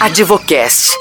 [0.00, 0.96] Advocast.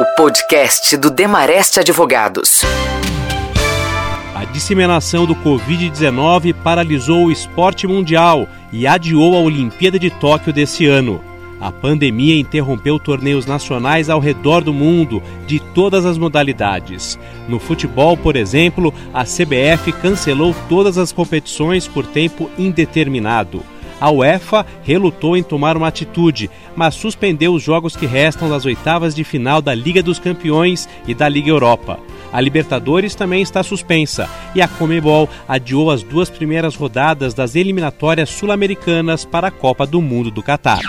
[0.00, 2.60] O podcast do Demareste Advogados.
[4.32, 10.86] A disseminação do Covid-19 paralisou o esporte mundial e adiou a Olimpíada de Tóquio desse
[10.86, 11.20] ano.
[11.60, 17.18] A pandemia interrompeu torneios nacionais ao redor do mundo, de todas as modalidades.
[17.48, 23.73] No futebol, por exemplo, a CBF cancelou todas as competições por tempo indeterminado.
[24.04, 29.14] A UEFA relutou em tomar uma atitude, mas suspendeu os jogos que restam das oitavas
[29.14, 31.98] de final da Liga dos Campeões e da Liga Europa.
[32.30, 38.28] A Libertadores também está suspensa e a Comebol adiou as duas primeiras rodadas das eliminatórias
[38.28, 40.82] sul-americanas para a Copa do Mundo do Catar.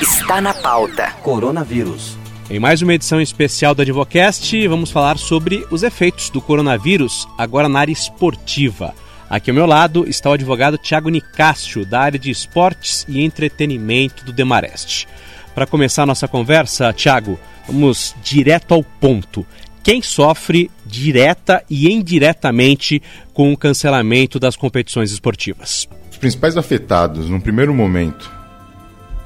[0.00, 1.10] Está na pauta.
[1.24, 2.16] Coronavírus.
[2.48, 7.68] Em mais uma edição especial da Advocast, vamos falar sobre os efeitos do coronavírus, agora
[7.68, 8.94] na área esportiva.
[9.30, 14.24] Aqui ao meu lado está o advogado Tiago Nicásio, da área de esportes e entretenimento
[14.24, 15.06] do Demareste.
[15.54, 19.46] Para começar a nossa conversa, Tiago, vamos direto ao ponto.
[19.82, 23.02] Quem sofre direta e indiretamente
[23.34, 25.86] com o cancelamento das competições esportivas?
[26.10, 28.32] Os principais afetados, num primeiro momento,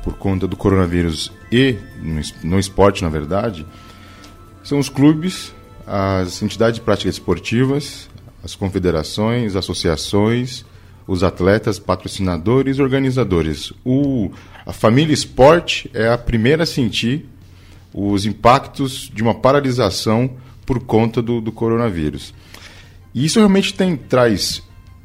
[0.02, 1.76] por conta do coronavírus e
[2.42, 3.64] no esporte, na verdade,
[4.64, 5.54] são os clubes,
[5.86, 8.08] as entidades de práticas esportivas,
[8.42, 10.64] as confederações, associações,
[11.06, 13.72] os atletas, patrocinadores, organizadores.
[13.84, 14.30] O,
[14.64, 17.26] a família esporte é a primeira a sentir
[17.92, 20.30] os impactos de uma paralisação
[20.64, 22.32] por conta do, do coronavírus.
[23.14, 24.62] E isso realmente tem, traz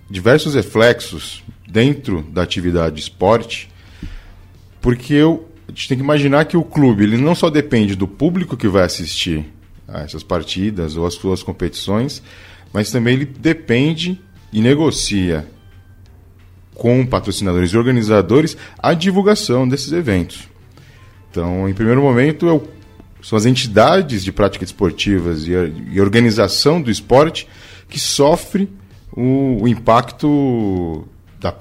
[0.09, 3.69] diversos reflexos dentro da atividade esporte,
[4.81, 8.07] porque eu, a gente tem que imaginar que o clube ele não só depende do
[8.07, 9.45] público que vai assistir
[9.87, 12.21] a essas partidas ou as suas competições,
[12.73, 14.19] mas também ele depende
[14.51, 15.47] e negocia
[16.73, 20.47] com patrocinadores e organizadores a divulgação desses eventos.
[21.31, 22.77] Então, em primeiro momento, é
[23.27, 25.51] são as entidades de práticas esportivas e,
[25.91, 27.47] e organização do esporte
[27.89, 28.69] que sofre
[29.11, 31.07] o, o impacto,
[31.39, 31.53] da,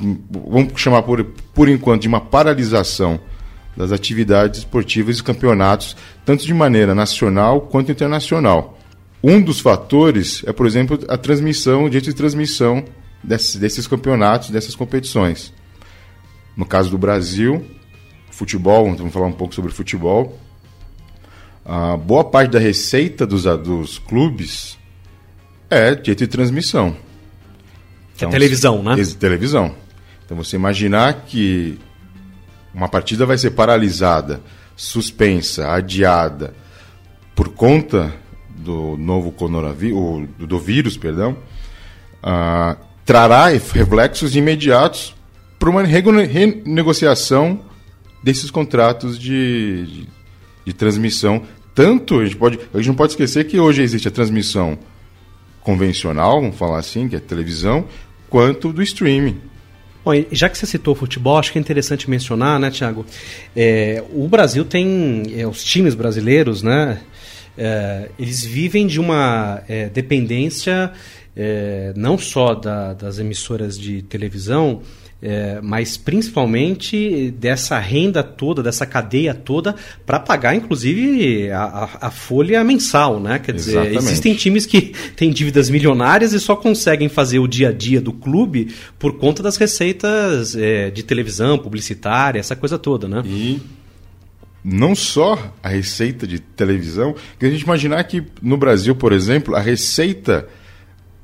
[0.48, 3.19] vamos chamar por, por enquanto, de uma paralisação
[3.76, 8.75] das atividades esportivas e campeonatos, tanto de maneira nacional quanto internacional.
[9.28, 12.84] Um dos fatores é, por exemplo, a transmissão, o direito de transmissão
[13.25, 15.53] desses, desses campeonatos, dessas competições.
[16.56, 17.66] No caso do Brasil,
[18.31, 20.38] futebol, vamos falar um pouco sobre futebol.
[21.64, 24.78] A boa parte da receita dos, dos clubes
[25.69, 26.91] é direito de transmissão.
[26.91, 26.94] É
[28.14, 28.94] então, é televisão, né?
[29.19, 29.75] Televisão.
[30.25, 31.76] Então você imaginar que
[32.72, 34.41] uma partida vai ser paralisada,
[34.76, 36.54] suspensa, adiada
[37.34, 38.14] por conta
[38.66, 41.38] do novo coronavírus, do vírus, perdão,
[42.22, 45.15] uh, trará reflexos imediatos
[45.59, 47.60] para uma renegociação
[48.22, 50.09] desses contratos de, de,
[50.66, 51.43] de, transmissão.
[51.75, 54.76] Tanto, a gente, pode, a gente não pode esquecer que hoje existe a transmissão
[55.60, 57.87] convencional, vamos falar assim, que é televisão,
[58.28, 59.41] quanto do streaming.
[60.05, 63.05] Bom, já que você citou futebol, acho que é interessante mencionar, né, Tiago?
[63.55, 67.00] É, o Brasil tem é, os times brasileiros, né?
[67.56, 70.93] É, eles vivem de uma é, dependência
[71.37, 74.81] é, não só da, das emissoras de televisão,
[75.21, 79.75] é, mas principalmente dessa renda toda, dessa cadeia toda,
[80.05, 83.39] para pagar, inclusive, a, a, folha mensal, né?
[83.39, 83.88] Quer Exatamente.
[83.88, 88.00] dizer, existem times que têm dívidas milionárias e só conseguem fazer o dia a dia
[88.00, 93.23] do clube por conta das receitas é, de televisão, publicitária, essa coisa toda, né?
[93.27, 93.61] E
[94.69, 99.54] não só a receita de televisão, que a gente imaginar que no Brasil, por exemplo,
[99.54, 100.49] a receita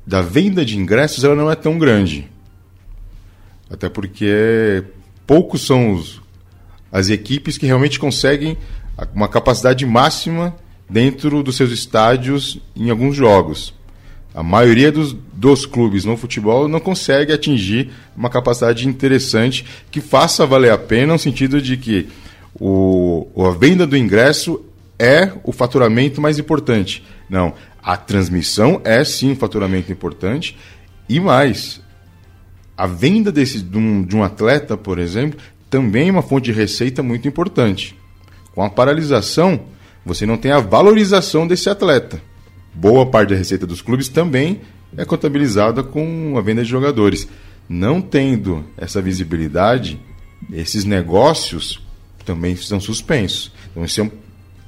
[0.07, 2.31] da venda de ingressos ela não é tão grande.
[3.69, 4.85] Até porque
[5.27, 6.21] poucos são os,
[6.89, 8.57] as equipes que realmente conseguem
[9.13, 10.55] uma capacidade máxima
[10.89, 13.73] dentro dos seus estádios em alguns jogos.
[14.33, 20.45] A maioria dos, dos clubes no futebol não consegue atingir uma capacidade interessante que faça
[20.45, 22.07] valer a pena, no sentido de que
[22.59, 24.63] o, a venda do ingresso
[24.97, 27.03] é o faturamento mais importante.
[27.29, 30.57] Não, a transmissão é sim um faturamento importante
[31.07, 31.81] e mais,
[32.77, 35.39] a venda desse, de, um, de um atleta, por exemplo,
[35.69, 37.97] também é uma fonte de receita muito importante.
[38.53, 39.65] Com a paralisação,
[40.05, 42.21] você não tem a valorização desse atleta.
[42.73, 44.61] Boa parte da receita dos clubes também
[44.95, 47.27] é contabilizada com a venda de jogadores.
[47.67, 49.99] Não tendo essa visibilidade,
[50.51, 51.81] esses negócios
[52.23, 53.51] também estão suspensos.
[53.71, 54.11] Então, isso é um,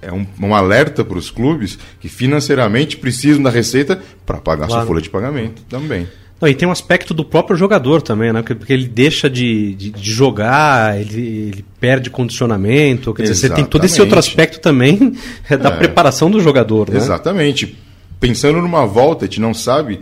[0.01, 4.81] é um, um alerta para os clubes que financeiramente precisam da receita para pagar claro.
[4.81, 6.07] sua folha de pagamento também.
[6.39, 8.41] Não, e tem um aspecto do próprio jogador também, né?
[8.41, 13.13] Porque ele deixa de, de, de jogar, ele, ele, perde condicionamento.
[13.13, 15.15] Quer dizer, você tem todo esse outro aspecto também
[15.49, 15.77] da é.
[15.77, 16.97] preparação do jogador, né?
[16.97, 17.77] Exatamente.
[18.19, 20.01] Pensando numa volta, a gente não sabe.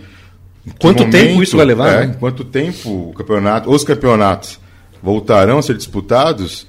[0.80, 1.90] Quanto momento, tempo isso vai levar?
[1.90, 2.16] É, né?
[2.20, 4.60] Quanto tempo o campeonato, os campeonatos
[5.04, 6.66] voltarão a ser disputados,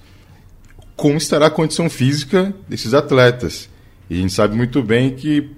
[0.96, 3.68] como estará a condição física desses atletas.
[4.08, 5.50] E a gente sabe muito bem que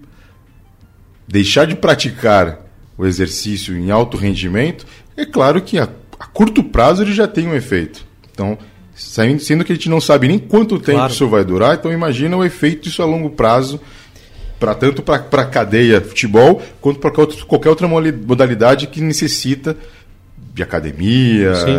[1.26, 2.60] deixar de praticar
[2.96, 4.86] o exercício em alto rendimento,
[5.16, 5.88] é claro que a,
[6.18, 8.06] a curto prazo ele já tem um efeito.
[8.32, 8.56] Então,
[8.94, 11.12] sendo que a gente não sabe nem quanto tempo claro.
[11.12, 13.80] isso vai durar, então imagina o efeito disso a longo prazo,
[14.58, 19.76] para tanto para a cadeia futebol, quanto para qualquer outra modalidade que necessita
[20.54, 21.76] de academia, Sim.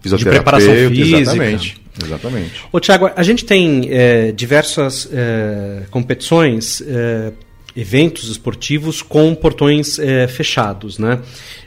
[0.00, 1.18] fisioterapeuta, de preparação física.
[1.18, 1.85] Exatamente.
[2.02, 2.64] Exatamente.
[2.70, 7.32] Ô, Tiago, a gente tem é, diversas é, competições é,
[7.76, 11.20] eventos esportivos com portões é, fechados, né?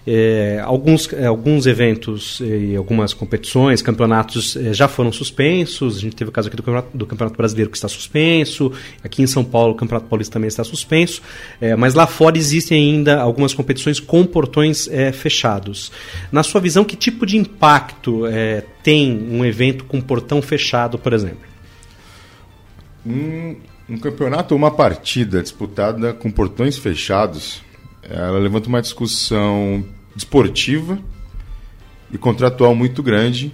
[0.07, 5.97] É, alguns, é, alguns eventos e algumas competições, campeonatos já foram suspensos.
[5.97, 8.71] A gente teve o caso aqui do campeonato, do campeonato, Brasileiro que está suspenso.
[9.03, 11.21] Aqui em São Paulo, o Campeonato Paulista também está suspenso.
[11.77, 15.91] mas lá fora existem ainda algumas competições com portões fechados.
[16.31, 18.23] Na sua visão, que tipo de impacto
[18.81, 21.50] tem um evento com portão fechado, por exemplo?
[23.06, 23.56] Hum,
[23.89, 27.62] um campeonato ou uma partida disputada com portões fechados,
[28.03, 29.83] ela levanta uma discussão
[30.15, 31.00] desportiva
[32.12, 33.51] e contratual muito grande,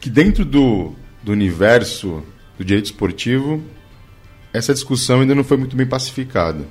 [0.00, 0.92] que dentro do,
[1.22, 2.22] do universo
[2.56, 3.62] do direito esportivo,
[4.52, 6.64] essa discussão ainda não foi muito bem pacificada.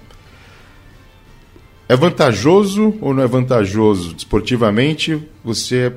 [1.87, 5.93] É vantajoso ou não é vantajoso desportivamente você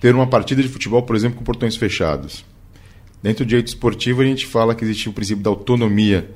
[0.00, 2.44] ter uma partida de futebol, por exemplo, com portões fechados?
[3.22, 6.30] Dentro do direito esportivo, a gente fala que existe o princípio da autonomia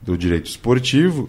[0.00, 1.28] do direito esportivo,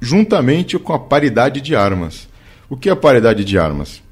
[0.00, 2.28] juntamente com a paridade de armas.
[2.68, 4.02] O que é a paridade de armas?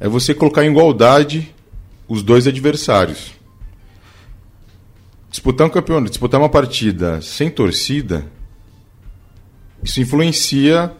[0.00, 1.52] É você colocar em igualdade
[2.06, 3.32] os dois adversários.
[5.30, 8.26] Disputar um campeonato, disputar uma partida sem torcida,
[9.82, 10.92] isso influencia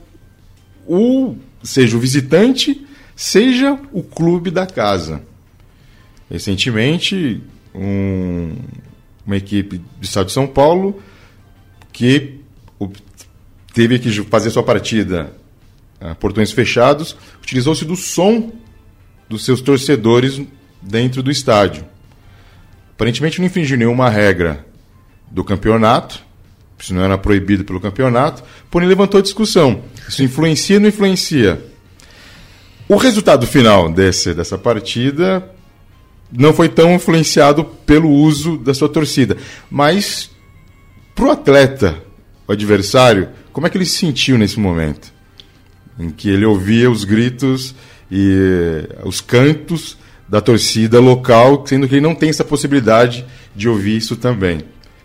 [0.87, 2.87] o seja o visitante,
[3.17, 5.23] seja o clube da casa.
[6.31, 7.43] Recentemente,
[7.75, 8.55] um,
[9.27, 11.03] uma equipe do estado de São Paulo
[11.93, 12.41] que
[13.75, 15.33] teve que fazer sua partida
[16.01, 18.53] a portões fechados, utilizou-se do som
[19.29, 20.41] dos seus torcedores
[20.81, 21.85] dentro do estádio.
[22.95, 24.65] Aparentemente não infringiu nenhuma regra
[25.31, 26.23] do campeonato,
[26.79, 29.83] isso não era proibido pelo campeonato, porém levantou discussão.
[30.09, 31.63] Isso influencia ou não influencia?
[32.89, 35.49] O resultado final desse, dessa partida
[36.31, 39.37] não foi tão influenciado pelo uso da sua torcida.
[39.71, 40.31] Mas,
[41.15, 42.03] para o atleta,
[42.47, 45.13] o adversário, como é que ele se sentiu nesse momento?
[45.99, 47.75] Em que ele ouvia os gritos
[48.11, 49.97] e os cantos
[50.29, 53.25] da torcida local, sendo que ele não tem essa possibilidade
[53.57, 54.63] de ouvir isso também.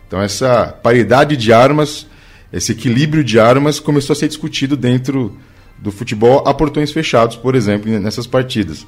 [0.07, 2.05] Então, essa paridade de armas,
[2.51, 5.37] esse equilíbrio de armas começou a ser discutido dentro
[5.79, 8.85] do futebol a portões fechados, por exemplo, nessas partidas.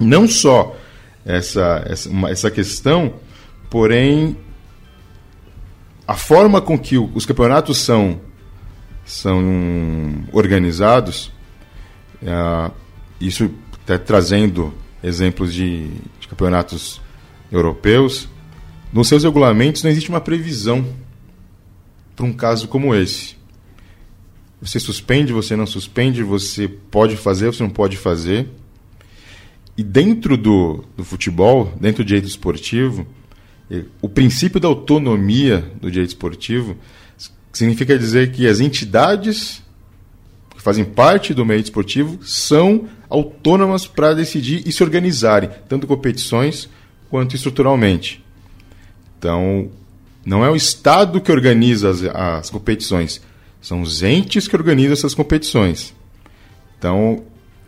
[0.00, 0.76] Não só
[1.24, 3.14] essa, essa, uma, essa questão,
[3.70, 4.36] porém
[6.06, 8.20] a forma com que os campeonatos são,
[9.04, 11.32] são organizados,
[12.22, 12.70] é,
[13.20, 13.50] isso
[13.82, 15.88] até trazendo exemplos de,
[16.20, 17.00] de campeonatos
[17.50, 18.28] europeus,
[18.92, 20.86] nos seus regulamentos não existe uma previsão
[22.14, 23.36] para um caso como esse.
[24.60, 28.48] Você suspende, você não suspende, você pode fazer, você não pode fazer.
[29.76, 33.06] E dentro do, do futebol, dentro do direito esportivo,
[34.02, 36.76] o princípio da autonomia do direito esportivo
[37.52, 39.62] significa dizer que as entidades
[40.50, 46.68] que fazem parte do meio esportivo são autônomas para decidir e se organizarem, tanto competições
[47.10, 48.24] quanto estruturalmente.
[49.18, 49.70] Então,
[50.24, 53.20] não é o Estado que organiza as, as competições,
[53.60, 55.94] são os entes que organizam essas competições.
[56.78, 57.24] Então,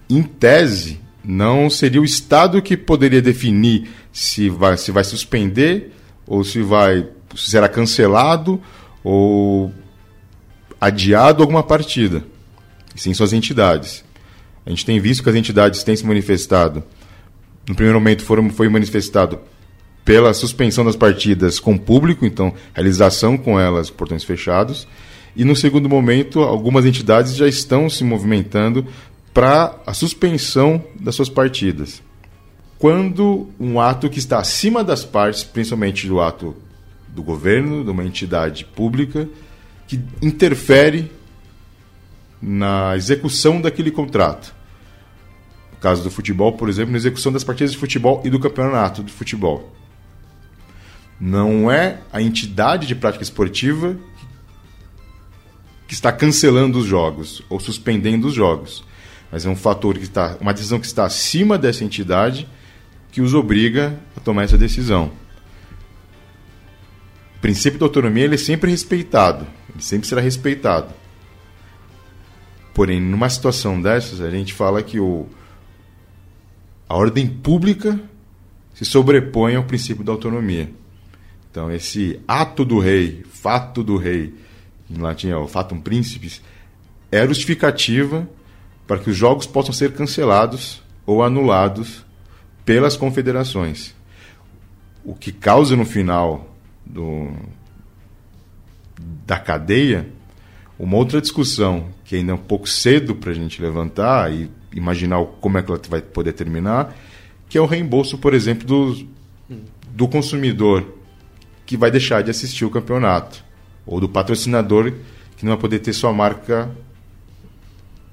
[0.08, 5.92] em tese, não seria o Estado que poderia definir se vai, se vai suspender
[6.26, 8.60] ou se vai se será cancelado
[9.02, 9.72] ou
[10.80, 12.24] adiado alguma partida.
[12.94, 14.04] E sim suas entidades.
[14.64, 16.82] A gente tem visto que as entidades têm se manifestado.
[17.68, 19.40] No primeiro momento foram, foi manifestado
[20.04, 24.86] pela suspensão das partidas com público, então realização com elas portões fechados.
[25.34, 28.86] E no segundo momento, algumas entidades já estão se movimentando
[29.34, 32.00] para a suspensão das suas partidas.
[32.78, 36.54] Quando um ato que está acima das partes, principalmente do ato
[37.08, 39.28] do governo, de uma entidade pública,
[39.88, 41.10] que interfere
[42.40, 44.54] na execução daquele contrato.
[45.72, 49.02] No caso do futebol, por exemplo, na execução das partidas de futebol e do campeonato
[49.02, 49.72] de futebol.
[51.20, 53.96] Não é a entidade de prática esportiva
[55.88, 58.84] que está cancelando os jogos ou suspendendo os jogos,
[59.34, 62.46] mas é um fator que está, uma decisão que está acima dessa entidade
[63.10, 65.10] que os obriga a tomar essa decisão.
[67.36, 70.94] O princípio da autonomia ele é sempre respeitado, ele sempre será respeitado.
[72.72, 75.26] Porém, numa situação dessas, a gente fala que o,
[76.88, 78.00] a ordem pública
[78.72, 80.70] se sobrepõe ao princípio da autonomia.
[81.50, 84.32] Então, esse ato do rei, fato do rei,
[84.88, 86.40] em latim é o fatum principis,
[87.10, 88.28] é justificativa
[88.86, 92.04] para que os jogos possam ser cancelados ou anulados
[92.64, 93.94] pelas confederações.
[95.04, 97.30] O que causa no final do,
[99.26, 100.08] da cadeia
[100.78, 105.24] uma outra discussão que ainda é um pouco cedo para a gente levantar e imaginar
[105.40, 106.94] como é que ela vai poder terminar,
[107.48, 109.06] que é o reembolso, por exemplo, do,
[109.90, 110.84] do consumidor
[111.64, 113.44] que vai deixar de assistir o campeonato,
[113.86, 114.92] ou do patrocinador
[115.36, 116.70] que não vai poder ter sua marca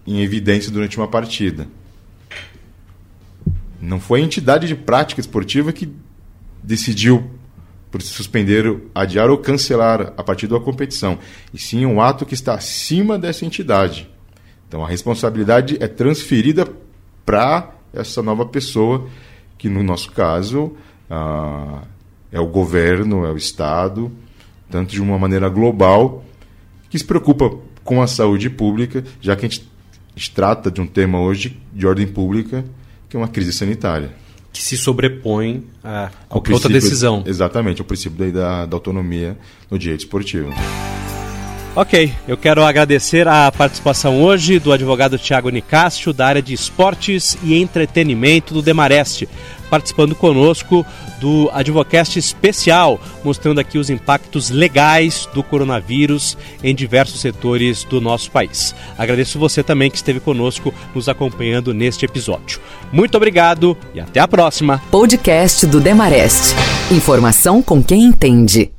[0.06, 1.68] em evidência durante uma partida.
[3.80, 5.92] Não foi a entidade de prática esportiva que
[6.64, 7.30] decidiu
[7.92, 11.20] por suspender, adiar ou cancelar a partida ou a competição,
[11.54, 14.10] e sim um ato que está acima dessa entidade.
[14.68, 16.66] Então a responsabilidade é transferida
[17.26, 19.10] para essa nova pessoa,
[19.58, 20.74] que no nosso caso
[21.10, 21.82] ah,
[22.32, 24.10] é o governo, é o Estado,
[24.70, 26.24] tanto de uma maneira global,
[26.90, 27.52] que se preocupa
[27.84, 29.70] com a saúde pública, já que a gente,
[30.20, 32.66] gente trata de um tema hoje de ordem pública,
[33.10, 37.24] que é uma crise sanitária que se sobrepõe a qualquer outra decisão.
[37.26, 39.38] Exatamente, o princípio da, da autonomia
[39.70, 40.52] no direito esportivo.
[41.74, 47.38] Ok, eu quero agradecer a participação hoje do advogado Tiago Nicásio, da área de esportes
[47.42, 49.28] e entretenimento do Demareste,
[49.70, 50.86] participando conosco
[51.22, 58.30] do Advocast especial, mostrando aqui os impactos legais do coronavírus em diversos setores do nosso
[58.32, 58.76] país.
[58.98, 62.60] Agradeço você também que esteve conosco nos acompanhando neste episódio.
[62.92, 64.82] Muito obrigado e até a próxima.
[64.92, 66.54] Podcast do Demareste.
[66.92, 68.74] Informação com quem entende.